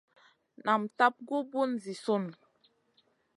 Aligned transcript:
Nan 0.65 0.81
tab 0.97 1.15
gu 1.27 1.37
bùn 1.51 1.71
zi 1.83 1.93
sùn. 2.03 2.23